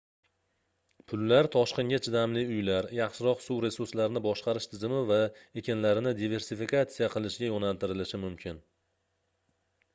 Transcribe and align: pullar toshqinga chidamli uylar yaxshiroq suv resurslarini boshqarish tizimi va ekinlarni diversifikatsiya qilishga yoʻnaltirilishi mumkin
pullar 1.11 1.49
toshqinga 1.55 1.99
chidamli 2.07 2.41
uylar 2.53 2.87
yaxshiroq 3.01 3.43
suv 3.49 3.61
resurslarini 3.67 4.23
boshqarish 4.29 4.67
tizimi 4.73 5.03
va 5.13 5.21
ekinlarni 5.63 6.17
diversifikatsiya 6.25 7.13
qilishga 7.17 7.53
yoʻnaltirilishi 7.55 8.25
mumkin 8.29 8.63